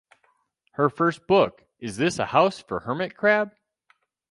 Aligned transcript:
Her 0.71 0.89
first 0.89 1.27
book, 1.27 1.63
Is 1.77 1.95
This 1.97 2.17
a 2.17 2.25
House 2.25 2.59
for 2.59 2.79
Hermit 2.79 3.15
Crab? 3.15 3.51